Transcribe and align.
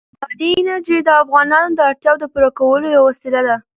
بادي 0.21 0.49
انرژي 0.59 0.97
د 1.03 1.09
افغانانو 1.23 1.75
د 1.77 1.79
اړتیاوو 1.89 2.21
د 2.21 2.25
پوره 2.33 2.49
کولو 2.59 2.87
یوه 2.95 3.05
وسیله 3.09 3.41
ده. 3.47 3.55